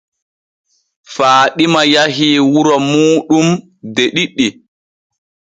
Faaɗima 1.13 1.81
yahii 1.93 2.43
wuro 2.51 2.75
muuɗum 2.89 3.47
de 3.95 4.03
ɗiɗi. 4.15 4.47